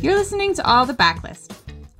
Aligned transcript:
You're 0.00 0.14
listening 0.14 0.54
to 0.54 0.64
All 0.64 0.86
the 0.86 0.94
Backlist, 0.94 1.52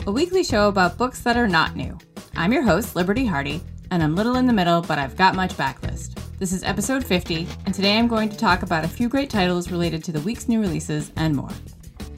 a 0.07 0.13
weekly 0.13 0.45
show 0.45 0.69
about 0.69 0.97
books 0.97 1.21
that 1.23 1.37
are 1.37 1.49
not 1.49 1.75
new. 1.75 1.99
I'm 2.37 2.53
your 2.53 2.63
host, 2.63 2.95
Liberty 2.95 3.27
Hardy, 3.27 3.61
and 3.91 4.05
I'm 4.05 4.15
little 4.15 4.37
in 4.37 4.47
the 4.47 4.53
middle, 4.53 4.83
but 4.83 5.01
I've 5.01 5.17
got 5.17 5.35
much 5.35 5.57
backlist. 5.57 6.17
This 6.39 6.53
is 6.53 6.63
episode 6.63 7.05
50, 7.05 7.49
and 7.67 7.75
today 7.75 7.99
I'm 7.99 8.07
going 8.07 8.29
to 8.29 8.37
talk 8.37 8.63
about 8.63 8.85
a 8.85 8.89
few 8.89 9.09
great 9.09 9.31
titles 9.31 9.73
related 9.73 10.05
to 10.05 10.13
the 10.13 10.21
week's 10.21 10.49
new 10.49 10.61
releases 10.61 11.11
and 11.17 11.35
more. 11.35 11.51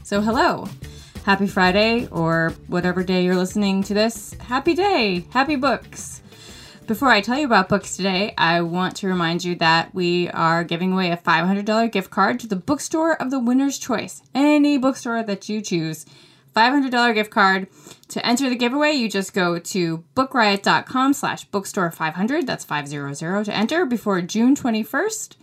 So, 0.02 0.20
hello. 0.20 0.68
Happy 1.24 1.46
Friday, 1.46 2.08
or 2.08 2.52
whatever 2.66 3.02
day 3.02 3.24
you're 3.24 3.34
listening 3.34 3.82
to 3.84 3.94
this. 3.94 4.34
Happy 4.34 4.74
day! 4.74 5.24
Happy 5.30 5.56
books! 5.56 6.20
Before 6.90 7.10
I 7.10 7.20
tell 7.20 7.38
you 7.38 7.46
about 7.46 7.68
books 7.68 7.96
today, 7.96 8.34
I 8.36 8.62
want 8.62 8.96
to 8.96 9.06
remind 9.06 9.44
you 9.44 9.54
that 9.54 9.94
we 9.94 10.28
are 10.30 10.64
giving 10.64 10.92
away 10.92 11.12
a 11.12 11.16
$500 11.16 11.92
gift 11.92 12.10
card 12.10 12.40
to 12.40 12.48
the 12.48 12.56
bookstore 12.56 13.14
of 13.22 13.30
the 13.30 13.38
winner's 13.38 13.78
choice. 13.78 14.24
Any 14.34 14.76
bookstore 14.76 15.22
that 15.22 15.48
you 15.48 15.60
choose. 15.60 16.04
$500 16.56 17.14
gift 17.14 17.30
card. 17.30 17.68
To 18.08 18.26
enter 18.26 18.50
the 18.50 18.56
giveaway, 18.56 18.90
you 18.94 19.08
just 19.08 19.34
go 19.34 19.60
to 19.60 20.02
bookriot.com 20.16 21.12
slash 21.12 21.44
bookstore 21.44 21.92
500. 21.92 22.44
That's 22.44 22.64
500 22.64 23.44
to 23.44 23.54
enter 23.54 23.86
before 23.86 24.20
June 24.22 24.56
21st. 24.56 25.36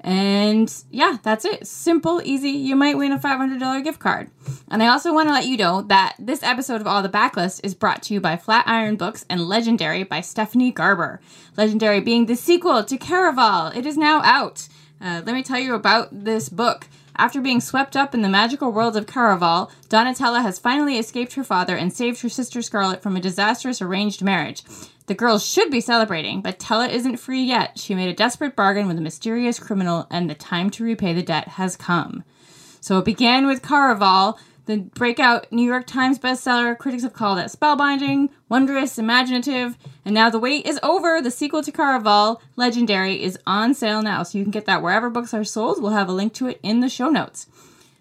And 0.00 0.72
yeah, 0.90 1.18
that's 1.22 1.44
it. 1.44 1.66
Simple, 1.66 2.20
easy. 2.24 2.50
You 2.50 2.76
might 2.76 2.96
win 2.96 3.12
a 3.12 3.18
$500 3.18 3.82
gift 3.82 3.98
card. 3.98 4.30
And 4.70 4.82
I 4.82 4.88
also 4.88 5.12
want 5.12 5.28
to 5.28 5.32
let 5.32 5.46
you 5.46 5.56
know 5.56 5.82
that 5.82 6.14
this 6.18 6.42
episode 6.42 6.80
of 6.80 6.86
All 6.86 7.02
the 7.02 7.08
Backlist 7.08 7.60
is 7.64 7.74
brought 7.74 8.02
to 8.04 8.14
you 8.14 8.20
by 8.20 8.36
Flatiron 8.36 8.96
Books 8.96 9.24
and 9.28 9.48
Legendary 9.48 10.04
by 10.04 10.20
Stephanie 10.20 10.70
Garber. 10.70 11.20
Legendary 11.56 12.00
being 12.00 12.26
the 12.26 12.36
sequel 12.36 12.84
to 12.84 12.96
Caraval. 12.96 13.74
It 13.74 13.86
is 13.86 13.96
now 13.96 14.22
out. 14.22 14.68
Uh, 15.00 15.22
let 15.24 15.34
me 15.34 15.42
tell 15.42 15.58
you 15.58 15.74
about 15.74 16.08
this 16.24 16.48
book. 16.48 16.86
After 17.18 17.40
being 17.40 17.62
swept 17.62 17.96
up 17.96 18.14
in 18.14 18.20
the 18.20 18.28
magical 18.28 18.72
world 18.72 18.96
of 18.96 19.06
Caraval, 19.06 19.70
Donatella 19.88 20.42
has 20.42 20.58
finally 20.58 20.98
escaped 20.98 21.32
her 21.32 21.44
father 21.44 21.74
and 21.74 21.90
saved 21.90 22.20
her 22.20 22.28
sister 22.28 22.60
Scarlet 22.60 23.02
from 23.02 23.16
a 23.16 23.20
disastrous 23.20 23.80
arranged 23.80 24.22
marriage. 24.22 24.62
The 25.06 25.14
girls 25.14 25.46
should 25.46 25.70
be 25.70 25.80
celebrating, 25.80 26.42
but 26.42 26.58
Tella 26.58 26.88
isn't 26.88 27.16
free 27.16 27.42
yet. 27.42 27.78
She 27.78 27.94
made 27.94 28.10
a 28.10 28.14
desperate 28.14 28.54
bargain 28.54 28.86
with 28.86 28.98
a 28.98 29.02
mysterious 29.02 29.58
criminal, 29.58 30.06
and 30.10 30.28
the 30.28 30.34
time 30.34 30.68
to 30.70 30.84
repay 30.84 31.14
the 31.14 31.22
debt 31.22 31.48
has 31.48 31.74
come. 31.76 32.22
So 32.80 32.98
it 32.98 33.06
began 33.06 33.46
with 33.46 33.62
Caraval, 33.62 34.38
the 34.66 34.78
breakout 34.78 35.50
New 35.50 35.64
York 35.64 35.86
Times 35.86 36.18
bestseller. 36.18 36.76
Critics 36.76 37.04
have 37.04 37.12
called 37.12 37.38
it 37.38 37.46
spellbinding, 37.46 38.28
wondrous, 38.48 38.98
imaginative, 38.98 39.78
and 40.04 40.14
now 40.14 40.28
the 40.28 40.38
wait 40.38 40.66
is 40.66 40.78
over. 40.82 41.22
The 41.22 41.30
sequel 41.30 41.62
to 41.62 41.72
Caraval, 41.72 42.40
Legendary, 42.56 43.22
is 43.22 43.38
on 43.46 43.74
sale 43.74 44.02
now, 44.02 44.22
so 44.22 44.38
you 44.38 44.44
can 44.44 44.50
get 44.50 44.66
that 44.66 44.82
wherever 44.82 45.08
books 45.08 45.32
are 45.32 45.44
sold. 45.44 45.80
We'll 45.80 45.92
have 45.92 46.08
a 46.08 46.12
link 46.12 46.34
to 46.34 46.48
it 46.48 46.60
in 46.62 46.80
the 46.80 46.88
show 46.88 47.08
notes. 47.08 47.46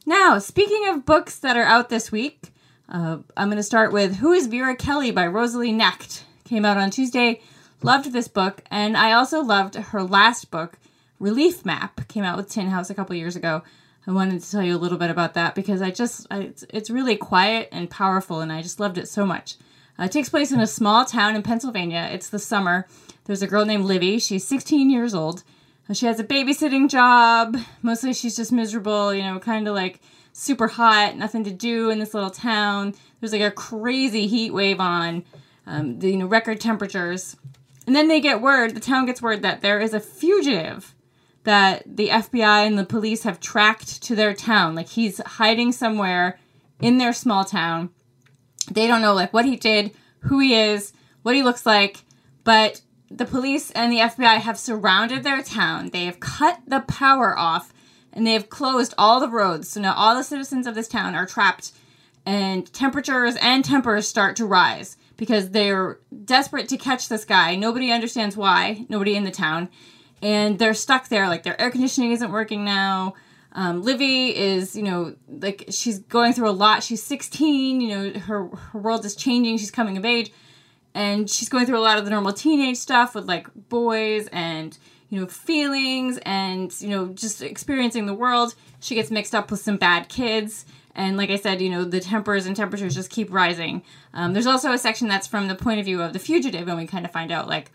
Now, 0.06 0.38
speaking 0.40 0.88
of 0.88 1.06
books 1.06 1.40
that 1.40 1.58
are 1.58 1.64
out 1.64 1.90
this 1.90 2.12
week, 2.12 2.52
uh, 2.90 3.18
I'm 3.38 3.48
going 3.48 3.58
to 3.58 3.64
start 3.64 3.92
with 3.92 4.18
Who 4.18 4.34
is 4.34 4.48
Vera 4.48 4.76
Kelly 4.76 5.12
by 5.12 5.26
Rosalie 5.26 5.72
Knecht. 5.72 6.24
came 6.44 6.66
out 6.66 6.78
on 6.78 6.92
Tuesday. 6.92 7.42
Loved 7.82 8.12
this 8.12 8.28
book, 8.28 8.64
and 8.72 8.98
I 8.98 9.12
also 9.12 9.42
loved 9.42 9.76
her 9.76 10.02
last 10.02 10.50
book, 10.50 10.80
Relief 11.20 11.66
Map, 11.66 12.08
came 12.08 12.24
out 12.24 12.38
with 12.38 12.50
Tin 12.50 12.68
House 12.68 12.90
a 12.90 12.96
couple 12.96 13.16
years 13.16 13.36
ago. 13.36 13.62
I 14.08 14.12
wanted 14.12 14.42
to 14.42 14.52
tell 14.52 14.62
you 14.62 14.76
a 14.76 14.78
little 14.78 14.98
bit 14.98 15.10
about 15.10 15.34
that 15.34 15.56
because 15.56 15.82
I 15.82 15.92
just 15.92 16.28
I, 16.30 16.40
it's, 16.40 16.66
it's 16.70 16.90
really 16.90 17.18
quiet 17.18 17.70
and 17.72 17.90
powerful, 17.90 18.40
and 18.40 18.52
I 18.52 18.62
just 18.62 18.80
loved 18.80 18.98
it 18.98 19.08
so 19.08 19.26
much. 19.26 19.56
Uh, 20.00 20.04
it 20.04 20.12
takes 20.12 20.30
place 20.30 20.52
in 20.52 20.60
a 20.60 20.68
small 20.68 21.06
town 21.06 21.36
in 21.36 21.42
Pennsylvania. 21.42 22.10
It's 22.12 22.30
the 22.30 22.40
summer. 22.40 22.88
There's 23.26 23.42
a 23.42 23.48
girl 23.48 23.66
named 23.66 23.86
Livy. 23.86 24.20
She's 24.20 24.46
16 24.48 24.90
years 24.90 25.16
old. 25.16 25.44
Uh, 25.90 25.94
she 25.94 26.06
has 26.06 26.20
a 26.20 26.24
babysitting 26.24 26.90
job. 26.90 27.58
Mostly 27.82 28.14
she's 28.14 28.36
just 28.36 28.52
miserable, 28.52 29.14
you 29.14 29.24
know, 29.24 29.40
kind 29.40 29.68
of 29.68 29.74
like 29.74 30.02
super 30.34 30.68
hot, 30.68 31.16
nothing 31.16 31.44
to 31.46 31.52
do 31.52 31.90
in 31.90 32.00
this 32.00 32.14
little 32.14 32.30
town. 32.30 32.94
There's 33.20 33.32
like 33.32 33.42
a 33.42 33.52
crazy 33.52 34.28
heat 34.28 34.52
wave 34.52 34.80
on 34.80 35.24
um, 35.66 36.00
the 36.00 36.12
you 36.12 36.18
know 36.18 36.28
record 36.28 36.62
temperatures, 36.62 37.36
and 37.88 37.96
then 37.96 38.08
they 38.08 38.20
get 38.20 38.42
word. 38.42 38.76
The 38.76 38.80
town 38.80 39.06
gets 39.06 39.22
word 39.22 39.42
that 39.42 39.62
there 39.62 39.80
is 39.80 39.94
a 39.94 40.00
fugitive 40.00 40.95
that 41.46 41.84
the 41.86 42.10
FBI 42.10 42.68
and 42.68 42.78
the 42.78 42.86
police 42.86 43.24
have 43.24 43.40
tracked 43.40 44.04
to 44.04 44.16
their 44.16 44.34
town. 44.34 44.76
Like 44.76 44.90
he's 44.90 45.20
hiding 45.20 45.72
somewhere 45.72 46.40
in 46.82 46.98
their 46.98 47.14
small 47.14 47.46
town. 47.46 47.90
They 48.70 48.88
don't 48.88 49.02
know 49.02 49.14
like 49.14 49.34
what 49.34 49.46
he 49.46 49.56
did, 49.56 49.92
who 50.20 50.40
he 50.40 50.56
is, 50.56 50.92
what 51.22 51.36
he 51.36 51.44
looks 51.44 51.66
like, 51.66 52.04
but 52.44 52.82
the 53.10 53.26
police 53.26 53.72
and 53.72 53.92
the 53.92 54.00
FBI 54.00 54.38
have 54.42 54.58
surrounded 54.58 55.24
their 55.24 55.42
town. 55.42 55.90
They 55.90 56.06
have 56.06 56.20
cut 56.20 56.62
the 56.68 56.82
power 56.82 57.38
off 57.38 57.72
and 58.12 58.26
they 58.26 58.34
have 58.34 58.50
closed 58.50 58.94
all 58.98 59.20
the 59.20 59.30
roads. 59.30 59.70
So 59.70 59.82
now 59.82 59.94
all 59.96 60.16
the 60.16 60.24
citizens 60.24 60.68
of 60.68 60.76
this 60.76 60.88
town 60.88 61.16
are 61.16 61.26
trapped 61.26 61.72
and 62.26 62.72
temperatures 62.74 63.36
and 63.40 63.64
tempers 63.64 64.08
start 64.08 64.36
to 64.38 64.46
rise 64.46 64.98
because 65.16 65.52
they're 65.52 66.00
desperate 66.24 66.68
to 66.70 66.78
catch 66.78 67.08
this 67.08 67.24
guy. 67.24 67.56
Nobody 67.56 67.92
understands 67.92 68.36
why, 68.36 68.86
nobody 68.90 69.16
in 69.16 69.24
the 69.24 69.32
town. 69.32 69.70
And 70.26 70.58
they're 70.58 70.74
stuck 70.74 71.10
there. 71.10 71.28
Like 71.28 71.44
their 71.44 71.60
air 71.62 71.70
conditioning 71.70 72.12
isn't 72.12 72.32
working 72.32 72.66
now. 72.66 73.14
Um, 73.52 73.84
Livy 73.84 74.36
is, 74.36 74.76
you 74.76 74.82
know, 74.82 75.16
like 75.30 75.66
she's 75.70 76.00
going 76.00 76.34
through 76.34 76.50
a 76.50 76.52
lot. 76.52 76.82
She's 76.82 77.04
16, 77.04 77.80
you 77.80 77.88
know, 77.88 78.20
her, 78.22 78.48
her 78.48 78.80
world 78.80 79.06
is 79.06 79.16
changing. 79.16 79.60
She's 79.60 79.70
coming 79.70 79.98
of 79.98 80.04
age. 80.04 80.32
And 80.96 81.30
she's 81.30 81.48
going 81.48 81.68
through 81.68 81.78
a 81.78 81.86
lot 81.86 82.00
of 82.00 82.06
the 82.06 82.10
normal 82.10 82.34
teenage 82.34 82.78
stuff 82.78 83.14
with 83.14 83.26
like 83.26 83.48
boys 83.70 84.28
and, 84.32 84.76
you 85.10 85.20
know, 85.20 85.28
feelings 85.28 86.18
and, 86.26 86.74
you 86.82 86.90
know, 86.90 87.10
just 87.10 87.44
experiencing 87.44 88.08
the 88.08 88.14
world. 88.14 88.56
She 88.80 88.96
gets 88.96 89.12
mixed 89.12 89.36
up 89.36 89.52
with 89.52 89.60
some 89.60 89.78
bad 89.78 90.10
kids 90.10 90.66
and 90.96 91.18
like 91.18 91.30
I 91.30 91.36
said, 91.36 91.62
you 91.62 91.70
know, 91.70 91.84
the 91.84 92.00
tempers 92.00 92.46
and 92.46 92.56
temperatures 92.56 92.96
just 92.96 93.10
keep 93.10 93.32
rising. 93.32 93.84
Um, 94.14 94.34
there's 94.34 94.48
also 94.48 94.72
a 94.72 94.78
section 94.78 95.08
that's 95.08 95.28
from 95.28 95.50
the 95.50 95.56
point 95.56 95.80
of 95.80 95.86
view 95.86 96.02
of 96.02 96.14
the 96.14 96.20
fugitive, 96.20 96.68
and 96.68 96.78
we 96.78 96.88
kind 96.88 97.06
of 97.06 97.12
find 97.12 97.32
out 97.32 97.48
like 97.50 97.72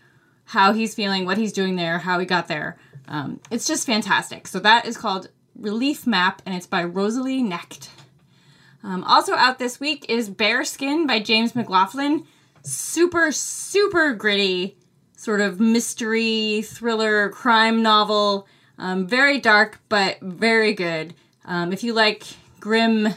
how 0.51 0.73
he's 0.73 0.93
feeling, 0.93 1.25
what 1.25 1.37
he's 1.37 1.53
doing 1.53 1.77
there, 1.77 1.99
how 1.99 2.19
he 2.19 2.25
got 2.25 2.49
there. 2.49 2.77
Um, 3.07 3.39
it's 3.49 3.65
just 3.65 3.85
fantastic. 3.85 4.47
So 4.47 4.59
that 4.59 4.85
is 4.85 4.97
called 4.97 5.29
Relief 5.55 6.05
Map, 6.05 6.41
and 6.45 6.53
it's 6.53 6.67
by 6.67 6.83
Rosalie 6.83 7.41
Knecht. 7.41 7.87
Um, 8.83 9.03
also 9.05 9.33
out 9.33 9.59
this 9.59 9.79
week 9.79 10.05
is 10.09 10.29
Bearskin 10.29 11.07
by 11.07 11.19
James 11.19 11.55
McLaughlin. 11.55 12.25
Super, 12.63 13.31
super 13.31 14.13
gritty, 14.13 14.77
sort 15.15 15.39
of 15.39 15.61
mystery, 15.61 16.63
thriller, 16.63 17.29
crime 17.29 17.81
novel. 17.81 18.45
Um, 18.77 19.07
very 19.07 19.39
dark, 19.39 19.79
but 19.87 20.19
very 20.19 20.73
good. 20.73 21.13
Um, 21.45 21.71
if 21.71 21.81
you 21.81 21.93
like 21.93 22.23
grim 22.59 23.13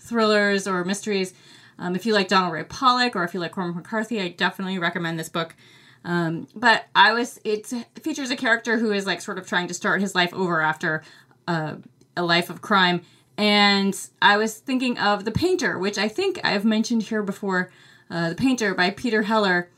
thrillers 0.00 0.66
or 0.66 0.84
mysteries. 0.84 1.34
Um, 1.78 1.94
if 1.94 2.06
you 2.06 2.14
like 2.14 2.28
Donald 2.28 2.52
Ray 2.52 2.64
Pollock 2.64 3.14
or 3.14 3.24
if 3.24 3.34
you 3.34 3.40
like 3.40 3.52
Cormac 3.52 3.76
McCarthy, 3.76 4.20
I 4.20 4.28
definitely 4.28 4.78
recommend 4.78 5.18
this 5.18 5.28
book. 5.28 5.54
Um, 6.04 6.48
but 6.54 6.86
I 6.94 7.12
was 7.12 7.40
it 7.44 7.72
features 8.02 8.30
a 8.30 8.36
character 8.36 8.78
who 8.78 8.92
is 8.92 9.06
like 9.06 9.20
sort 9.20 9.38
of 9.38 9.46
trying 9.46 9.68
to 9.68 9.74
start 9.74 10.00
his 10.00 10.14
life 10.14 10.32
over 10.32 10.60
after 10.60 11.02
uh, 11.46 11.76
a 12.16 12.22
life 12.22 12.50
of 12.50 12.62
crime, 12.62 13.02
and 13.36 13.98
I 14.22 14.36
was 14.36 14.58
thinking 14.58 14.98
of 14.98 15.24
The 15.24 15.30
Painter, 15.32 15.78
which 15.78 15.98
I 15.98 16.08
think 16.08 16.40
I've 16.44 16.64
mentioned 16.64 17.04
here 17.04 17.22
before. 17.22 17.70
Uh, 18.10 18.30
the 18.30 18.34
Painter 18.34 18.74
by 18.74 18.90
Peter 18.90 19.22
Heller. 19.22 19.68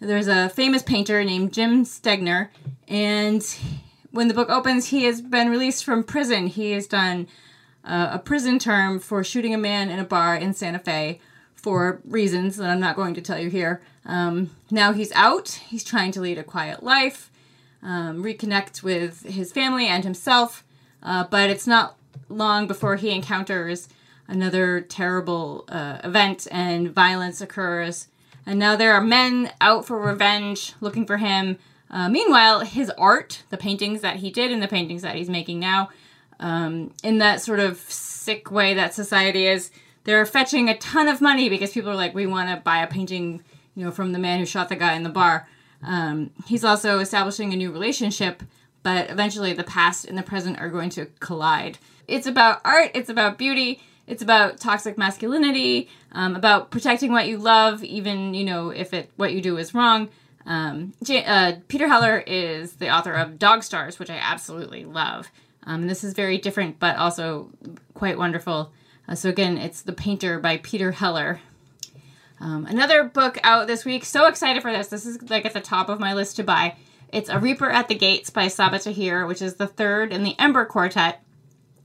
There's 0.00 0.28
a 0.28 0.48
famous 0.48 0.82
painter 0.82 1.22
named 1.24 1.52
Jim 1.52 1.84
Stegner, 1.84 2.48
and 2.88 3.42
when 4.10 4.28
the 4.28 4.34
book 4.34 4.50
opens, 4.50 4.88
he 4.88 5.04
has 5.04 5.20
been 5.20 5.50
released 5.50 5.84
from 5.84 6.04
prison. 6.04 6.46
He 6.46 6.72
has 6.72 6.86
done 6.86 7.28
uh, 7.84 8.10
a 8.12 8.18
prison 8.18 8.58
term 8.58 8.98
for 8.98 9.22
shooting 9.24 9.54
a 9.54 9.58
man 9.58 9.88
in 9.88 9.98
a 9.98 10.04
bar 10.04 10.36
in 10.36 10.52
Santa 10.52 10.78
Fe 10.78 11.20
for 11.60 12.00
reasons 12.04 12.56
that 12.56 12.70
I'm 12.70 12.80
not 12.80 12.96
going 12.96 13.14
to 13.14 13.20
tell 13.20 13.38
you 13.38 13.50
here. 13.50 13.82
Um, 14.06 14.50
now 14.70 14.92
he's 14.92 15.12
out. 15.12 15.48
He's 15.68 15.84
trying 15.84 16.12
to 16.12 16.20
lead 16.20 16.38
a 16.38 16.44
quiet 16.44 16.82
life, 16.82 17.30
um, 17.82 18.22
reconnect 18.22 18.82
with 18.82 19.22
his 19.24 19.52
family 19.52 19.86
and 19.86 20.02
himself, 20.02 20.64
uh, 21.02 21.24
but 21.30 21.50
it's 21.50 21.66
not 21.66 21.96
long 22.28 22.66
before 22.66 22.96
he 22.96 23.10
encounters 23.10 23.88
another 24.26 24.80
terrible 24.80 25.64
uh, 25.68 25.98
event 26.04 26.46
and 26.50 26.90
violence 26.90 27.40
occurs. 27.40 28.08
And 28.46 28.58
now 28.58 28.76
there 28.76 28.94
are 28.94 29.00
men 29.00 29.52
out 29.60 29.84
for 29.84 29.98
revenge 29.98 30.74
looking 30.80 31.06
for 31.06 31.18
him. 31.18 31.58
Uh, 31.90 32.08
meanwhile, 32.08 32.60
his 32.60 32.90
art, 32.90 33.42
the 33.50 33.56
paintings 33.56 34.00
that 34.00 34.16
he 34.16 34.30
did 34.30 34.52
and 34.52 34.62
the 34.62 34.68
paintings 34.68 35.02
that 35.02 35.16
he's 35.16 35.28
making 35.28 35.58
now, 35.58 35.90
um, 36.38 36.92
in 37.02 37.18
that 37.18 37.42
sort 37.42 37.60
of 37.60 37.78
sick 37.78 38.50
way 38.50 38.74
that 38.74 38.94
society 38.94 39.46
is. 39.46 39.70
They're 40.04 40.26
fetching 40.26 40.68
a 40.68 40.78
ton 40.78 41.08
of 41.08 41.20
money 41.20 41.48
because 41.48 41.72
people 41.72 41.90
are 41.90 41.96
like, 41.96 42.14
we 42.14 42.26
want 42.26 42.48
to 42.48 42.56
buy 42.56 42.82
a 42.82 42.86
painting, 42.86 43.42
you 43.74 43.84
know, 43.84 43.90
from 43.90 44.12
the 44.12 44.18
man 44.18 44.38
who 44.38 44.46
shot 44.46 44.68
the 44.68 44.76
guy 44.76 44.94
in 44.94 45.02
the 45.02 45.10
bar. 45.10 45.48
Um, 45.82 46.30
he's 46.46 46.64
also 46.64 46.98
establishing 46.98 47.52
a 47.52 47.56
new 47.56 47.70
relationship, 47.70 48.42
but 48.82 49.10
eventually 49.10 49.52
the 49.52 49.64
past 49.64 50.04
and 50.06 50.16
the 50.16 50.22
present 50.22 50.58
are 50.58 50.68
going 50.68 50.90
to 50.90 51.06
collide. 51.20 51.78
It's 52.08 52.26
about 52.26 52.60
art, 52.64 52.90
it's 52.94 53.10
about 53.10 53.38
beauty, 53.38 53.80
it's 54.06 54.22
about 54.22 54.58
toxic 54.58 54.98
masculinity, 54.98 55.88
um, 56.12 56.34
about 56.34 56.70
protecting 56.70 57.12
what 57.12 57.28
you 57.28 57.38
love, 57.38 57.84
even 57.84 58.34
you 58.34 58.44
know 58.44 58.70
if 58.70 58.92
it 58.92 59.10
what 59.16 59.32
you 59.32 59.40
do 59.40 59.56
is 59.56 59.74
wrong. 59.74 60.08
Um, 60.46 60.92
J- 61.02 61.24
uh, 61.24 61.56
Peter 61.68 61.86
Heller 61.86 62.18
is 62.26 62.72
the 62.72 62.90
author 62.90 63.12
of 63.12 63.38
Dog 63.38 63.62
Stars, 63.62 63.98
which 63.98 64.10
I 64.10 64.16
absolutely 64.16 64.84
love. 64.84 65.30
Um, 65.64 65.82
and 65.82 65.90
this 65.90 66.02
is 66.02 66.14
very 66.14 66.38
different, 66.38 66.80
but 66.80 66.96
also 66.96 67.50
quite 67.94 68.18
wonderful. 68.18 68.72
Uh, 69.10 69.16
so 69.16 69.28
again, 69.28 69.58
it's 69.58 69.82
The 69.82 69.92
Painter 69.92 70.38
by 70.38 70.58
Peter 70.58 70.92
Heller. 70.92 71.40
Um, 72.38 72.64
another 72.66 73.02
book 73.02 73.38
out 73.42 73.66
this 73.66 73.84
week. 73.84 74.04
So 74.04 74.26
excited 74.26 74.62
for 74.62 74.72
this. 74.72 74.86
This 74.86 75.04
is 75.04 75.28
like 75.28 75.44
at 75.44 75.52
the 75.52 75.60
top 75.60 75.88
of 75.88 75.98
my 75.98 76.14
list 76.14 76.36
to 76.36 76.44
buy. 76.44 76.76
It's 77.12 77.28
A 77.28 77.40
Reaper 77.40 77.68
at 77.68 77.88
the 77.88 77.96
Gates 77.96 78.30
by 78.30 78.46
Sabaa 78.46 78.80
Tahir, 78.80 79.26
which 79.26 79.42
is 79.42 79.54
the 79.54 79.66
third 79.66 80.12
in 80.12 80.22
the 80.22 80.38
Ember 80.38 80.64
Quartet. 80.64 81.22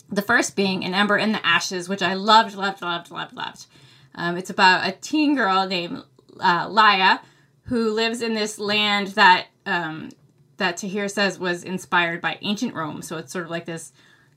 The 0.10 0.22
first 0.22 0.56
being 0.56 0.86
An 0.86 0.94
Ember 0.94 1.18
in 1.18 1.32
the 1.32 1.46
Ashes, 1.46 1.90
which 1.90 2.04
I 2.04 2.14
loved, 2.14 2.54
loved, 2.54 2.84
loved, 2.84 3.10
loved, 3.10 3.34
loved. 3.34 3.66
Um, 4.14 4.38
it's 4.38 4.52
about 4.52 4.88
a 4.88 4.92
teen 4.92 5.36
girl 5.36 5.66
named 5.66 6.04
uh, 6.40 6.70
Laia 6.70 7.22
who 7.64 7.90
lives 7.92 8.22
in 8.22 8.36
this 8.36 8.60
land 8.60 9.08
that 9.08 9.48
um, 9.66 10.10
that 10.58 10.78
Tahir 10.78 11.08
says 11.08 11.40
was 11.40 11.64
inspired 11.64 12.22
by 12.22 12.38
ancient 12.44 12.76
Rome. 12.76 13.02
So 13.02 13.18
it's 13.18 13.34
sort 13.34 13.46
of 13.46 13.52
like 13.52 13.66
this 13.66 13.92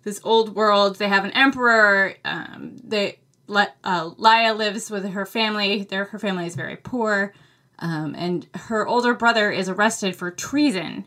this 0.04 0.20
old 0.24 0.54
world. 0.54 0.96
They 0.96 1.08
have 1.08 1.24
an 1.24 1.32
emperor. 1.32 2.14
Um, 2.24 2.76
they 2.82 3.18
uh, 3.48 4.10
Laia 4.10 4.56
lives 4.56 4.90
with 4.90 5.08
her 5.08 5.26
family. 5.26 5.84
Their 5.84 6.06
her 6.06 6.18
family 6.18 6.46
is 6.46 6.54
very 6.54 6.76
poor, 6.76 7.34
um, 7.78 8.14
and 8.16 8.46
her 8.54 8.86
older 8.86 9.14
brother 9.14 9.50
is 9.50 9.68
arrested 9.68 10.14
for 10.16 10.30
treason, 10.30 11.06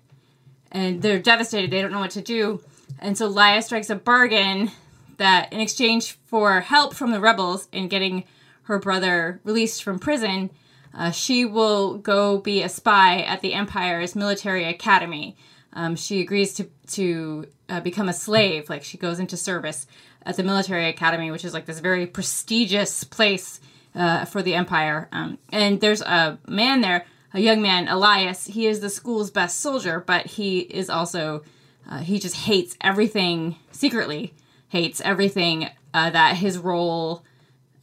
and 0.72 1.02
they're 1.02 1.20
devastated. 1.20 1.72
They 1.72 1.82
don't 1.82 1.92
know 1.92 2.00
what 2.00 2.12
to 2.12 2.22
do, 2.22 2.62
and 3.00 3.18
so 3.18 3.32
Laia 3.32 3.64
strikes 3.64 3.90
a 3.90 3.96
bargain 3.96 4.72
that 5.18 5.54
in 5.54 5.60
exchange 5.60 6.14
for 6.26 6.62
help 6.62 6.96
from 6.96 7.12
the 7.12 7.20
rebels 7.20 7.68
in 7.72 7.88
getting 7.88 8.24
her 8.64 8.80
brother 8.80 9.40
released 9.44 9.84
from 9.84 10.00
prison, 10.00 10.50
uh, 10.94 11.12
she 11.12 11.46
will 11.46 11.98
go 11.98 12.40
be 12.40 12.64
a 12.64 12.70
spy 12.70 13.22
at 13.22 13.42
the 13.42 13.54
Empire's 13.54 14.16
military 14.16 14.66
academy. 14.66 15.36
Um, 15.74 15.96
she 15.96 16.22
agrees 16.22 16.54
to 16.56 16.70
to 16.88 17.48
uh, 17.70 17.80
become 17.80 18.10
a 18.10 18.14
slave, 18.14 18.70
like 18.70 18.84
she 18.84 18.98
goes 18.98 19.20
into 19.20 19.38
service 19.38 19.88
at 20.26 20.36
the 20.36 20.44
military 20.44 20.88
academy, 20.88 21.32
which 21.32 21.46
is 21.46 21.54
like 21.54 21.66
this 21.66 21.80
very 21.80 22.06
prestigious 22.06 23.04
place 23.04 23.60
uh, 23.96 24.26
for 24.26 24.42
the 24.42 24.56
Empire. 24.56 25.08
Um, 25.12 25.38
and 25.52 25.80
there's 25.80 26.02
a 26.02 26.40
man 26.48 26.82
there, 26.82 27.06
a 27.34 27.40
young 27.40 27.62
man, 27.62 27.88
Elias. 27.88 28.46
He 28.46 28.68
is 28.68 28.80
the 28.80 28.90
school's 28.90 29.32
best 29.32 29.60
soldier, 29.60 30.04
but 30.06 30.26
he 30.26 30.60
is 30.60 30.90
also 30.90 31.44
uh, 31.90 32.00
he 32.00 32.20
just 32.20 32.36
hates 32.36 32.78
everything 32.82 33.56
secretly, 33.72 34.34
hates 34.70 35.02
everything 35.02 35.70
uh, 35.94 36.10
that 36.10 36.38
his 36.38 36.58
role 36.58 37.24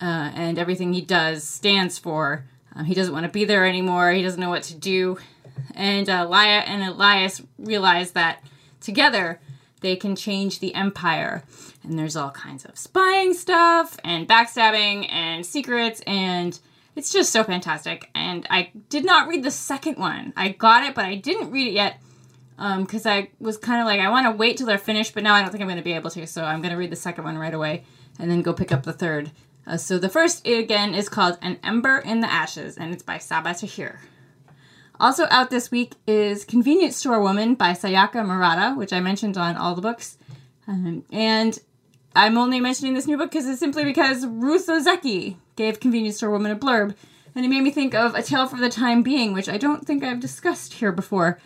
uh, 0.00 0.30
and 0.34 0.58
everything 0.58 0.92
he 0.92 1.00
does 1.00 1.44
stands 1.44 1.98
for. 1.98 2.44
Um, 2.74 2.84
he 2.84 2.94
doesn't 2.94 3.12
want 3.12 3.26
to 3.26 3.32
be 3.32 3.44
there 3.44 3.66
anymore. 3.66 4.12
He 4.12 4.22
doesn't 4.22 4.40
know 4.40 4.50
what 4.50 4.62
to 4.64 4.74
do. 4.74 5.18
And 5.74 6.08
uh, 6.08 6.26
Laia 6.26 6.62
and 6.66 6.82
Elias 6.82 7.42
realize 7.58 8.12
that 8.12 8.44
together 8.80 9.40
they 9.80 9.96
can 9.96 10.16
change 10.16 10.60
the 10.60 10.74
empire. 10.74 11.44
And 11.82 11.98
there's 11.98 12.16
all 12.16 12.30
kinds 12.30 12.64
of 12.64 12.78
spying 12.78 13.34
stuff 13.34 13.96
and 14.04 14.28
backstabbing 14.28 15.10
and 15.10 15.44
secrets 15.44 16.02
and 16.06 16.58
it's 16.96 17.12
just 17.12 17.30
so 17.30 17.44
fantastic. 17.44 18.10
And 18.14 18.44
I 18.50 18.72
did 18.88 19.04
not 19.04 19.28
read 19.28 19.44
the 19.44 19.52
second 19.52 19.98
one. 19.98 20.32
I 20.36 20.48
got 20.48 20.82
it, 20.82 20.96
but 20.96 21.04
I 21.04 21.14
didn't 21.14 21.52
read 21.52 21.68
it 21.68 21.74
yet 21.74 22.00
because 22.56 23.06
um, 23.06 23.12
I 23.12 23.30
was 23.38 23.56
kind 23.56 23.80
of 23.80 23.86
like, 23.86 24.00
I 24.00 24.10
want 24.10 24.26
to 24.26 24.32
wait 24.32 24.56
till 24.56 24.66
they're 24.66 24.78
finished, 24.78 25.14
but 25.14 25.22
now 25.22 25.34
I 25.34 25.40
don't 25.40 25.50
think 25.50 25.62
I'm 25.62 25.68
going 25.68 25.78
to 25.78 25.84
be 25.84 25.92
able 25.92 26.10
to. 26.10 26.26
So 26.26 26.42
I'm 26.42 26.60
going 26.60 26.72
to 26.72 26.76
read 26.76 26.90
the 26.90 26.96
second 26.96 27.22
one 27.22 27.38
right 27.38 27.54
away 27.54 27.84
and 28.18 28.28
then 28.28 28.42
go 28.42 28.52
pick 28.52 28.72
up 28.72 28.82
the 28.82 28.92
third. 28.92 29.30
Uh, 29.64 29.76
so 29.76 29.98
the 29.98 30.08
first, 30.08 30.46
again, 30.46 30.94
is 30.94 31.08
called 31.08 31.38
An 31.40 31.58
Ember 31.62 31.98
in 31.98 32.20
the 32.20 32.30
Ashes, 32.30 32.76
and 32.78 32.92
it's 32.92 33.02
by 33.02 33.18
Sabaa 33.18 33.58
Tahir. 33.58 34.00
Also 35.00 35.26
out 35.30 35.50
this 35.50 35.70
week 35.70 35.94
is 36.06 36.44
Convenience 36.44 36.96
Store 36.96 37.20
Woman 37.20 37.54
by 37.54 37.70
Sayaka 37.70 38.26
Murata, 38.26 38.74
which 38.76 38.92
I 38.92 39.00
mentioned 39.00 39.36
on 39.36 39.56
all 39.56 39.74
the 39.74 39.82
books. 39.82 40.18
Um, 40.66 41.04
and 41.12 41.56
I'm 42.16 42.36
only 42.36 42.58
mentioning 42.58 42.94
this 42.94 43.06
new 43.06 43.16
book 43.16 43.30
because 43.30 43.46
it's 43.46 43.60
simply 43.60 43.84
because 43.84 44.26
Ruth 44.26 44.66
Ozeki 44.66 45.36
gave 45.54 45.78
Convenience 45.78 46.16
Store 46.16 46.30
Woman 46.30 46.50
a 46.50 46.56
blurb, 46.56 46.96
and 47.34 47.44
it 47.44 47.48
made 47.48 47.62
me 47.62 47.70
think 47.70 47.94
of 47.94 48.16
A 48.16 48.22
Tale 48.22 48.48
for 48.48 48.58
the 48.58 48.68
Time 48.68 49.02
Being, 49.02 49.32
which 49.32 49.48
I 49.48 49.56
don't 49.56 49.86
think 49.86 50.02
I've 50.02 50.20
discussed 50.20 50.74
here 50.74 50.90
before. 50.90 51.38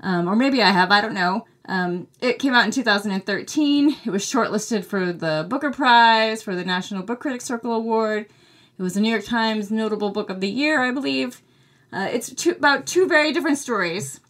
Um, 0.00 0.28
or 0.28 0.34
maybe 0.34 0.60
I 0.60 0.70
have, 0.70 0.90
I 0.90 1.00
don't 1.00 1.14
know. 1.14 1.46
Um, 1.68 2.08
it 2.20 2.40
came 2.40 2.54
out 2.54 2.64
in 2.64 2.72
2013. 2.72 3.96
It 4.04 4.10
was 4.10 4.24
shortlisted 4.24 4.84
for 4.84 5.12
the 5.12 5.46
Booker 5.48 5.70
Prize, 5.70 6.42
for 6.42 6.56
the 6.56 6.64
National 6.64 7.04
Book 7.04 7.20
Critics 7.20 7.44
Circle 7.44 7.72
Award. 7.72 8.26
It 8.78 8.82
was 8.82 8.94
the 8.94 9.00
New 9.00 9.10
York 9.10 9.24
Times 9.24 9.70
Notable 9.70 10.10
Book 10.10 10.28
of 10.28 10.40
the 10.40 10.48
Year, 10.48 10.82
I 10.82 10.90
believe. 10.90 11.40
Uh, 11.92 12.08
it's 12.10 12.32
two, 12.34 12.50
about 12.52 12.86
two 12.86 13.06
very 13.06 13.32
different 13.32 13.58
stories. 13.58 14.20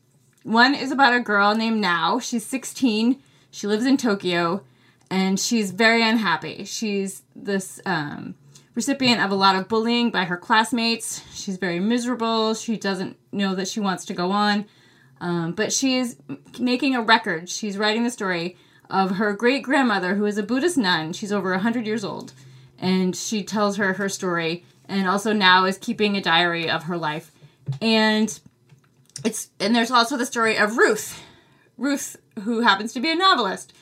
One 0.42 0.74
is 0.74 0.92
about 0.92 1.14
a 1.14 1.20
girl 1.20 1.54
named 1.54 1.80
Nao. 1.80 2.18
She's 2.18 2.46
16. 2.46 3.20
She 3.50 3.66
lives 3.66 3.86
in 3.86 3.96
Tokyo, 3.96 4.62
and 5.10 5.40
she's 5.40 5.70
very 5.70 6.06
unhappy. 6.06 6.64
She's 6.64 7.22
this 7.34 7.80
um, 7.86 8.34
recipient 8.74 9.20
of 9.20 9.30
a 9.30 9.34
lot 9.34 9.56
of 9.56 9.68
bullying 9.68 10.10
by 10.10 10.24
her 10.24 10.36
classmates. 10.36 11.22
She's 11.32 11.56
very 11.56 11.80
miserable. 11.80 12.54
She 12.54 12.76
doesn't 12.76 13.16
know 13.32 13.54
that 13.54 13.66
she 13.66 13.80
wants 13.80 14.04
to 14.04 14.14
go 14.14 14.30
on. 14.30 14.66
Um, 15.20 15.52
but 15.52 15.72
she 15.72 15.98
is 15.98 16.16
making 16.58 16.94
a 16.94 17.02
record. 17.02 17.48
She's 17.48 17.78
writing 17.78 18.04
the 18.04 18.10
story 18.10 18.56
of 18.90 19.12
her 19.12 19.32
great 19.32 19.62
grandmother, 19.62 20.14
who 20.14 20.26
is 20.26 20.38
a 20.38 20.42
Buddhist 20.42 20.76
nun. 20.76 21.12
She's 21.12 21.32
over 21.32 21.50
100 21.50 21.86
years 21.86 22.04
old. 22.04 22.32
And 22.78 23.16
she 23.16 23.42
tells 23.42 23.78
her 23.78 23.94
her 23.94 24.08
story, 24.08 24.64
and 24.86 25.08
also 25.08 25.32
Nao 25.32 25.64
is 25.64 25.78
keeping 25.78 26.14
a 26.14 26.20
diary 26.20 26.68
of 26.68 26.84
her 26.84 26.98
life. 26.98 27.32
And 27.80 28.38
it's 29.24 29.50
and 29.60 29.74
there's 29.74 29.90
also 29.90 30.16
the 30.16 30.26
story 30.26 30.56
of 30.56 30.76
Ruth. 30.76 31.22
Ruth, 31.78 32.16
who 32.42 32.60
happens 32.60 32.92
to 32.94 33.00
be 33.00 33.10
a 33.10 33.16
novelist. 33.16 33.72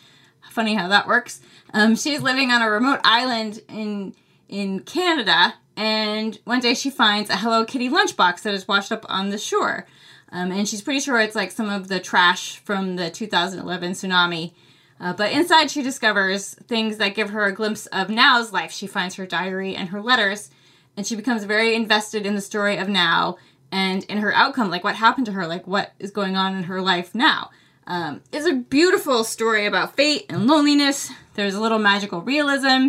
Funny 0.50 0.75
how 0.75 0.88
that 0.88 1.06
works. 1.06 1.40
Um, 1.72 1.96
she's 1.96 2.20
living 2.20 2.50
on 2.50 2.62
a 2.62 2.70
remote 2.70 3.00
island 3.04 3.60
in 3.69 4.14
in 4.48 4.81
Canada, 4.81 5.55
and 5.76 6.38
one 6.44 6.60
day 6.60 6.74
she 6.74 6.91
finds 6.91 7.31
a 7.31 7.36
Hello 7.36 7.64
Kitty 7.64 7.88
lunchbox 7.88 8.43
that 8.43 8.55
is 8.55 8.69
washed 8.69 8.93
up 8.93 9.05
on 9.08 9.31
the 9.31 9.38
shore. 9.38 9.86
Um, 10.31 10.50
and 10.50 10.69
she's 10.69 10.82
pretty 10.82 11.00
sure 11.00 11.20
it's 11.20 11.36
like 11.36 11.53
some 11.53 11.69
of 11.69 11.88
the 11.88 12.00
trash 12.00 12.58
from 12.58 12.96
the 12.96 13.08
2011 13.10 13.93
tsunami. 13.93 14.53
Uh, 15.00 15.12
but 15.12 15.32
inside, 15.32 15.70
she 15.70 15.82
discovers 15.82 16.55
things 16.55 16.96
that 16.98 17.14
give 17.14 17.31
her 17.31 17.44
a 17.44 17.53
glimpse 17.53 17.86
of 17.86 18.08
Nao's 18.08 18.53
life. 18.53 18.72
She 18.72 18.86
finds 18.86 19.17
her 19.17 19.26
diary 19.26 19.76
and 19.76 19.91
her 19.91 20.00
letters, 20.00 20.50
and 20.96 21.06
she 21.06 21.17
becomes 21.17 21.44
very 21.44 21.74
invested 21.74 22.26
in 22.26 22.34
the 22.34 22.41
story 22.41 22.76
of 22.76 22.88
Nao 22.88 23.36
and 23.71 24.05
in 24.05 24.19
her 24.19 24.35
outcome, 24.35 24.71
like 24.71 24.85
what 24.85 24.97
happened 24.97 25.27
to 25.27 25.33
her, 25.33 25.47
like 25.47 25.67
what 25.67 25.93
is 25.99 26.11
going 26.11 26.37
on 26.37 26.56
in 26.56 26.65
her 26.65 26.81
life 26.81 27.15
now. 27.15 27.51
Um, 27.87 28.23
it's 28.33 28.47
a 28.47 28.55
beautiful 28.55 29.25
story 29.25 29.67
about 29.67 29.97
fate 29.97 30.27
and 30.29 30.47
loneliness. 30.47 31.11
There's 31.35 31.55
a 31.55 31.61
little 31.61 31.79
magical 31.79 32.23
realism. 32.23 32.89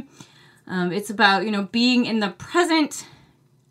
Um, 0.68 0.92
it's 0.92 1.10
about 1.10 1.46
you 1.46 1.52
know 1.52 1.64
being 1.64 2.06
in 2.06 2.20
the 2.20 2.30
present 2.30 3.08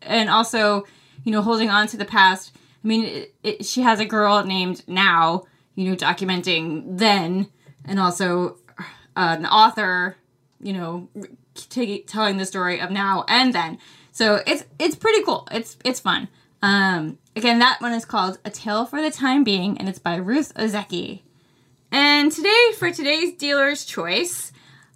and 0.03 0.29
also 0.29 0.85
you 1.25 1.33
know 1.33 1.43
holding 1.43 1.71
on 1.71 1.87
to 1.89 1.97
the 1.97 2.05
past 2.05 2.53
I 2.85 2.87
mean, 2.87 3.05
it, 3.05 3.35
it, 3.43 3.65
she 3.65 3.81
has 3.81 3.99
a 3.99 4.05
girl 4.05 4.45
named 4.45 4.87
Nao, 4.87 5.45
you 5.75 5.89
know, 5.89 5.97
documenting 5.97 6.99
then, 6.99 7.49
and 7.85 7.99
also 7.99 8.59
uh, 9.17 9.37
an 9.39 9.47
author, 9.47 10.17
you 10.61 10.75
know, 10.75 11.09
t- 11.55 12.03
telling 12.03 12.37
the 12.37 12.45
story 12.45 12.81
of 12.81 12.91
now 12.91 13.25
and 13.27 13.55
then. 13.55 13.79
So 14.13 14.43
it's 14.47 14.65
it's 14.79 14.95
pretty 14.95 15.25
cool. 15.25 15.49
It's 15.51 15.79
it's 15.85 15.99
fun. 15.99 16.29
Um, 16.65 17.19
again, 17.37 17.59
that 17.59 17.83
one 17.83 17.93
is 17.93 18.07
called 18.07 18.39
A 18.43 18.49
Tale 18.49 18.87
for 18.87 19.03
the 19.03 19.11
Time 19.11 19.45
Being, 19.45 19.77
and 19.77 19.87
it's 19.87 19.99
by 19.99 20.17
Ruth 20.17 20.55
Ozeki. 20.55 21.21
And 21.93 22.33
today, 22.33 22.73
for 22.79 22.91
today's 22.91 23.35
dealer's 23.35 23.85
choice, 23.85 24.51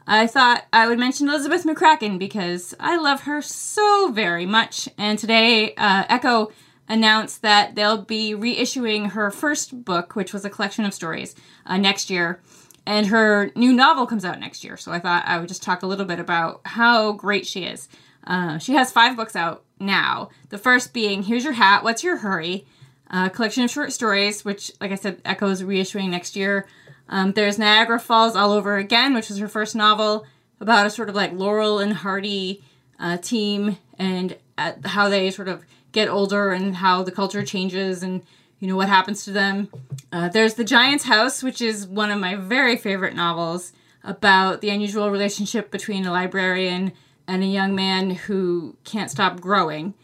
I 0.07 0.29
thought 0.29 0.65
I 0.73 0.89
would 0.89 0.99
mention 0.99 1.29
Elizabeth 1.29 1.67
McCracken 1.67 2.19
because 2.19 2.75
I 2.81 2.97
love 2.97 3.25
her 3.25 3.43
so 3.43 4.11
very 4.11 4.47
much. 4.47 4.89
And 4.97 5.19
today, 5.19 5.75
uh, 5.75 6.05
Ecco 6.05 6.51
announced 6.89 7.43
that 7.43 7.75
they'll 7.75 8.01
be 8.01 8.33
reissuing 8.33 9.11
her 9.11 9.31
first 9.31 9.85
book, 9.85 10.17
which 10.17 10.33
was 10.33 10.47
a 10.47 10.51
collection 10.51 10.87
of 10.87 10.95
stories, 10.95 11.35
uh, 11.67 11.77
next 11.77 12.09
year. 12.09 12.41
And 12.87 13.09
her 13.09 13.53
new 13.55 13.75
novel 13.75 14.07
comes 14.07 14.25
out 14.25 14.41
next 14.41 14.65
year. 14.65 14.79
So 14.79 14.91
I 14.91 15.01
thought 15.01 15.25
I 15.27 15.39
would 15.39 15.49
just 15.49 15.63
talk 15.63 15.83
a 15.83 15.87
little 15.87 16.07
bit 16.07 16.19
about 16.19 16.63
how 16.65 17.13
great 17.13 17.47
she 17.47 17.65
is. 17.65 17.91
Uh, 18.27 18.57
she 18.57 18.73
has 18.73 18.91
five 18.91 19.17
books 19.17 19.37
out 19.37 19.65
now. 19.81 20.31
The 20.51 20.59
first 20.59 20.93
being 20.93 21.23
Here's 21.23 21.45
Your 21.45 21.53
Hat, 21.55 21.85
What's 21.85 22.05
Your 22.05 22.19
Hurry? 22.19 22.67
A 23.11 23.31
collection 23.31 23.65
of 23.65 23.71
short 23.71 23.93
stories, 23.93 24.45
which, 24.45 24.71
like 24.81 24.93
I 24.93 24.97
said, 24.97 25.23
Ecco's 25.25 25.63
reissuing 25.63 26.11
next 26.11 26.37
year. 26.37 26.67
Um, 27.09 27.33
there's 27.33 27.59
Niagara 27.59 27.99
Falls 27.99 28.37
All 28.37 28.53
Over 28.53 28.77
Again, 28.77 29.15
which 29.15 29.29
was 29.29 29.39
her 29.39 29.49
first 29.49 29.75
novel 29.75 30.27
about 30.61 30.87
a 30.87 30.91
sort 30.91 31.09
of 31.09 31.15
like 31.15 31.33
Laurel 31.33 31.79
and 31.79 31.93
Hardy 31.93 32.63
uh, 32.99 33.17
team 33.17 33.79
and 33.99 34.37
uh, 34.59 34.73
how 34.85 35.09
they 35.09 35.31
sort 35.31 35.49
of 35.49 35.65
get 35.93 36.09
older 36.09 36.51
and 36.51 36.77
how 36.77 37.03
the 37.03 37.13
culture 37.13 37.45
changes 37.45 38.03
and 38.03 38.23
you 38.59 38.69
know 38.69 38.77
what 38.77 38.89
happens 38.89 39.25
to 39.25 39.31
them. 39.31 39.69
Uh, 40.13 40.29
there's 40.29 40.55
The 40.55 40.65
Giant's 40.65 41.05
House, 41.05 41.43
which 41.43 41.63
is 41.63 41.87
one 41.87 42.11
of 42.11 42.19
my 42.19 42.35
very 42.35 42.77
favorite 42.77 43.15
novels 43.15 43.73
about 44.03 44.61
the 44.61 44.71
unusual 44.71 45.11
relationship 45.11 45.71
between 45.71 46.05
a 46.05 46.13
librarian 46.13 46.93
and 47.29 47.43
a 47.43 47.47
young 47.47 47.75
man 47.75 48.11
who 48.11 48.75
can't 48.85 49.11
stop 49.11 49.41
growing. 49.41 49.95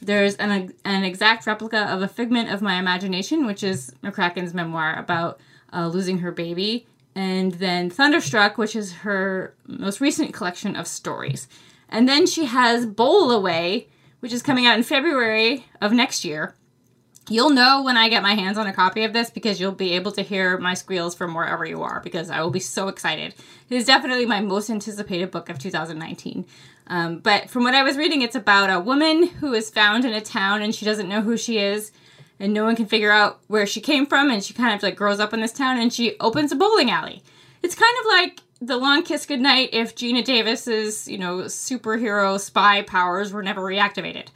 There's 0.00 0.36
an, 0.36 0.74
an 0.84 1.02
exact 1.02 1.46
replica 1.46 1.90
of 1.90 2.02
A 2.02 2.08
Figment 2.08 2.52
of 2.52 2.60
My 2.60 2.78
Imagination, 2.78 3.46
which 3.46 3.64
is 3.64 3.92
McCracken's 4.04 4.52
memoir 4.52 4.98
about 4.98 5.40
uh, 5.72 5.88
losing 5.88 6.18
her 6.18 6.30
baby. 6.30 6.86
And 7.14 7.52
then 7.54 7.90
Thunderstruck, 7.90 8.58
which 8.58 8.76
is 8.76 8.92
her 8.92 9.54
most 9.66 10.00
recent 10.00 10.34
collection 10.34 10.76
of 10.76 10.86
stories. 10.86 11.48
And 11.88 12.08
then 12.08 12.26
she 12.26 12.44
has 12.44 12.86
Bowl 12.86 13.30
Away, 13.30 13.88
which 14.20 14.32
is 14.32 14.42
coming 14.42 14.66
out 14.66 14.76
in 14.76 14.82
February 14.82 15.66
of 15.80 15.92
next 15.92 16.24
year. 16.24 16.54
You'll 17.30 17.50
know 17.50 17.82
when 17.82 17.96
I 17.96 18.10
get 18.10 18.22
my 18.22 18.34
hands 18.34 18.58
on 18.58 18.66
a 18.66 18.72
copy 18.72 19.04
of 19.04 19.14
this 19.14 19.30
because 19.30 19.58
you'll 19.58 19.72
be 19.72 19.92
able 19.92 20.12
to 20.12 20.22
hear 20.22 20.58
my 20.58 20.74
squeals 20.74 21.14
from 21.14 21.32
wherever 21.32 21.64
you 21.64 21.82
are 21.82 22.00
because 22.00 22.28
I 22.28 22.42
will 22.42 22.50
be 22.50 22.60
so 22.60 22.88
excited. 22.88 23.34
It 23.70 23.74
is 23.74 23.86
definitely 23.86 24.26
my 24.26 24.40
most 24.40 24.68
anticipated 24.68 25.30
book 25.30 25.48
of 25.48 25.58
2019. 25.58 26.44
Um, 26.86 27.18
but 27.18 27.48
from 27.48 27.64
what 27.64 27.74
I 27.74 27.82
was 27.82 27.96
reading, 27.96 28.22
it's 28.22 28.36
about 28.36 28.70
a 28.70 28.80
woman 28.80 29.26
who 29.26 29.54
is 29.54 29.70
found 29.70 30.04
in 30.04 30.12
a 30.12 30.20
town 30.20 30.62
and 30.62 30.74
she 30.74 30.84
doesn't 30.84 31.08
know 31.08 31.22
who 31.22 31.36
she 31.36 31.58
is 31.58 31.92
and 32.38 32.52
no 32.52 32.64
one 32.64 32.76
can 32.76 32.86
figure 32.86 33.10
out 33.10 33.40
where 33.46 33.66
she 33.66 33.80
came 33.80 34.06
from 34.06 34.30
and 34.30 34.42
she 34.44 34.54
kind 34.54 34.74
of 34.74 34.82
like 34.82 34.96
grows 34.96 35.20
up 35.20 35.32
in 35.32 35.40
this 35.40 35.52
town 35.52 35.78
and 35.78 35.92
she 35.92 36.18
opens 36.20 36.52
a 36.52 36.56
bowling 36.56 36.90
alley. 36.90 37.22
It's 37.62 37.74
kind 37.74 37.94
of 38.00 38.06
like 38.06 38.40
the 38.60 38.76
long 38.76 39.02
kiss 39.02 39.26
goodnight 39.26 39.70
if 39.72 39.94
Geena 39.94 40.24
Davis's, 40.24 41.08
you 41.08 41.18
know, 41.18 41.38
superhero 41.42 42.38
spy 42.38 42.82
powers 42.82 43.32
were 43.32 43.42
never 43.42 43.62
reactivated. 43.62 44.28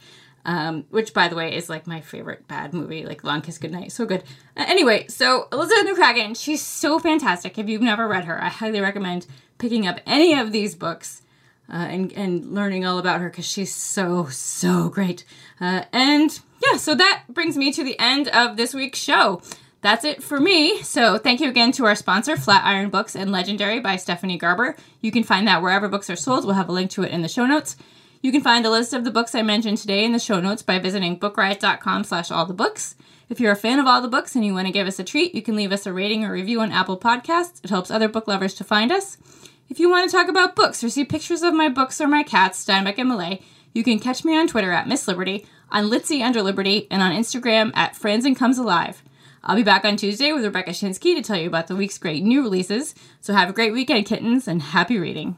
Um, 0.45 0.85
which, 0.89 1.13
by 1.13 1.27
the 1.27 1.35
way, 1.35 1.55
is 1.55 1.69
like 1.69 1.85
my 1.85 1.99
favorite 1.99 2.47
bad 2.47 2.73
movie, 2.73 3.05
like 3.05 3.25
Long 3.25 3.41
Kiss 3.41 3.57
Goodnight. 3.57 3.91
So 3.91 4.05
good. 4.05 4.23
Uh, 4.55 4.65
anyway, 4.67 5.05
so 5.07 5.49
Elizabeth 5.51 5.85
McCracken, 5.85 6.35
she's 6.35 6.65
so 6.65 6.97
fantastic. 6.97 7.59
If 7.59 7.67
you've 7.67 7.81
never 7.81 8.07
read 8.07 8.23
her, 8.23 8.41
I 8.41 8.47
highly 8.47 8.79
recommend 8.79 9.27
picking 9.57 9.85
up 9.85 9.99
any 10.07 10.33
of 10.33 10.53
these 10.53 10.75
books 10.75 11.21
uh, 11.69 11.75
and, 11.75 12.13
and 12.13 12.53
learning 12.53 12.85
all 12.85 12.97
about 12.97 13.21
her 13.21 13.29
because 13.29 13.45
she's 13.45 13.73
so, 13.73 14.27
so 14.27 14.89
great. 14.89 15.23
Uh, 15.61 15.83
and 15.93 16.39
yeah, 16.65 16.77
so 16.77 16.95
that 16.95 17.23
brings 17.29 17.57
me 17.57 17.71
to 17.71 17.83
the 17.83 17.99
end 17.99 18.27
of 18.29 18.57
this 18.57 18.73
week's 18.73 18.99
show. 18.99 19.41
That's 19.81 20.03
it 20.03 20.21
for 20.21 20.39
me. 20.39 20.81
So 20.81 21.17
thank 21.17 21.39
you 21.39 21.49
again 21.49 21.71
to 21.73 21.85
our 21.85 21.95
sponsor, 21.95 22.35
Flatiron 22.35 22.89
Books 22.89 23.15
and 23.15 23.31
Legendary 23.31 23.79
by 23.79 23.95
Stephanie 23.95 24.37
Garber. 24.37 24.75
You 24.99 25.11
can 25.11 25.23
find 25.23 25.47
that 25.47 25.61
wherever 25.61 25.87
books 25.87 26.09
are 26.09 26.17
sold. 26.17 26.45
We'll 26.45 26.55
have 26.55 26.69
a 26.69 26.73
link 26.73 26.91
to 26.91 27.03
it 27.03 27.11
in 27.11 27.21
the 27.21 27.29
show 27.29 27.45
notes. 27.45 27.77
You 28.21 28.33
can 28.33 28.41
find 28.41 28.65
a 28.65 28.69
list 28.69 28.93
of 28.93 29.05
the 29.05 29.11
books 29.11 29.33
I 29.33 29.41
mentioned 29.41 29.77
today 29.77 30.03
in 30.03 30.11
the 30.11 30.19
show 30.19 30.41
notes 30.41 30.61
by 30.61 30.79
visiting 30.79 31.17
bookriot.com 31.17 32.03
slash 32.03 32.29
all 32.31 32.45
the 32.45 32.53
books. 32.53 32.95
If 33.29 33.39
you're 33.39 33.53
a 33.53 33.55
fan 33.55 33.79
of 33.79 33.85
all 33.85 34.01
the 34.01 34.09
books 34.09 34.35
and 34.35 34.43
you 34.43 34.53
want 34.53 34.67
to 34.67 34.73
give 34.73 34.87
us 34.87 34.99
a 34.99 35.03
treat, 35.03 35.33
you 35.33 35.41
can 35.41 35.55
leave 35.55 35.71
us 35.71 35.85
a 35.85 35.93
rating 35.93 36.25
or 36.25 36.31
review 36.33 36.59
on 36.59 36.73
Apple 36.73 36.99
Podcasts. 36.99 37.63
It 37.63 37.69
helps 37.69 37.89
other 37.89 38.09
book 38.09 38.27
lovers 38.27 38.55
to 38.55 38.65
find 38.65 38.91
us. 38.91 39.17
If 39.69 39.79
you 39.79 39.87
want 39.87 40.09
to 40.09 40.17
talk 40.17 40.27
about 40.27 40.55
books 40.55 40.83
or 40.83 40.89
see 40.89 41.05
pictures 41.05 41.43
of 41.43 41.53
my 41.53 41.69
books 41.69 42.01
or 42.01 42.07
my 42.07 42.23
cats, 42.23 42.65
Steinbeck 42.65 42.97
and 42.97 43.07
Millay, 43.07 43.39
you 43.71 43.83
can 43.83 43.99
catch 43.99 44.25
me 44.25 44.35
on 44.35 44.47
Twitter 44.47 44.71
at 44.71 44.87
Miss 44.87 45.07
Liberty, 45.07 45.45
on 45.71 45.91
Litzy 45.91 46.23
under 46.23 46.41
Liberty, 46.41 46.87
and 46.89 47.03
on 47.03 47.11
Instagram 47.11 47.71
at 47.75 47.93
Franzen 47.93 48.35
Comes 48.35 48.57
Alive. 48.57 49.03
I'll 49.43 49.55
be 49.55 49.61
back 49.61 49.85
on 49.85 49.95
Tuesday 49.95 50.31
with 50.31 50.43
Rebecca 50.43 50.71
Schinsky 50.71 51.15
to 51.15 51.21
tell 51.21 51.37
you 51.37 51.47
about 51.47 51.67
the 51.67 51.75
week's 51.75 51.99
great 51.99 52.23
new 52.23 52.41
releases. 52.41 52.95
So 53.21 53.33
have 53.33 53.51
a 53.51 53.53
great 53.53 53.71
weekend, 53.71 54.07
kittens, 54.07 54.47
and 54.47 54.59
happy 54.59 54.97
reading. 54.97 55.37